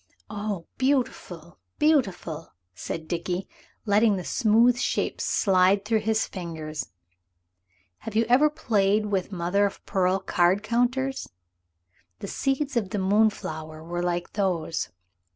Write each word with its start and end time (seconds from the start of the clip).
"Oh, 0.31 0.65
beautiful, 0.79 1.59
beautiful!" 1.77 2.53
said 2.73 3.07
Dickie, 3.07 3.47
letting 3.85 4.15
the 4.15 4.23
smooth 4.23 4.79
shapes 4.79 5.23
slide 5.25 5.85
through 5.85 5.99
his 5.99 6.25
fingers. 6.25 6.89
Have 7.99 8.15
you 8.15 8.25
ever 8.27 8.49
played 8.49 9.05
with 9.05 9.31
mother 9.31 9.67
of 9.67 9.85
pearl 9.85 10.17
card 10.17 10.63
counters? 10.63 11.29
The 12.17 12.27
seeds 12.27 12.75
of 12.75 12.89
the 12.89 12.97
moonflower 12.97 13.83
were 13.83 14.01
like 14.01 14.33
those. 14.33 14.89